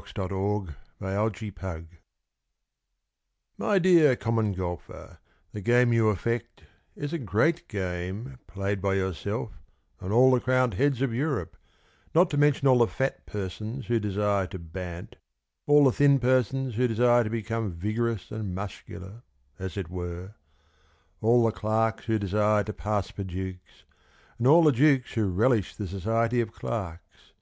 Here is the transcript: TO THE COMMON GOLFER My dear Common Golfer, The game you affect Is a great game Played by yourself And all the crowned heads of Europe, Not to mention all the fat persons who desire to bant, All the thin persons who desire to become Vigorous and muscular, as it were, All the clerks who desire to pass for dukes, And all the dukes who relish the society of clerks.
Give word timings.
TO 0.00 0.06
THE 0.14 0.28
COMMON 0.96 1.30
GOLFER 1.30 1.86
My 3.58 3.78
dear 3.78 4.16
Common 4.16 4.54
Golfer, 4.54 5.18
The 5.52 5.60
game 5.60 5.92
you 5.92 6.08
affect 6.08 6.64
Is 6.96 7.12
a 7.12 7.18
great 7.18 7.68
game 7.68 8.38
Played 8.46 8.80
by 8.80 8.94
yourself 8.94 9.50
And 10.00 10.10
all 10.10 10.30
the 10.30 10.40
crowned 10.40 10.72
heads 10.72 11.02
of 11.02 11.12
Europe, 11.12 11.54
Not 12.14 12.30
to 12.30 12.38
mention 12.38 12.66
all 12.66 12.78
the 12.78 12.86
fat 12.86 13.26
persons 13.26 13.88
who 13.88 14.00
desire 14.00 14.46
to 14.46 14.58
bant, 14.58 15.16
All 15.66 15.84
the 15.84 15.92
thin 15.92 16.18
persons 16.18 16.76
who 16.76 16.88
desire 16.88 17.22
to 17.22 17.28
become 17.28 17.70
Vigorous 17.74 18.30
and 18.30 18.54
muscular, 18.54 19.22
as 19.58 19.76
it 19.76 19.90
were, 19.90 20.32
All 21.20 21.44
the 21.44 21.52
clerks 21.52 22.06
who 22.06 22.18
desire 22.18 22.64
to 22.64 22.72
pass 22.72 23.10
for 23.10 23.22
dukes, 23.24 23.84
And 24.38 24.46
all 24.46 24.62
the 24.64 24.72
dukes 24.72 25.12
who 25.12 25.28
relish 25.28 25.76
the 25.76 25.86
society 25.86 26.40
of 26.40 26.52
clerks. 26.54 27.34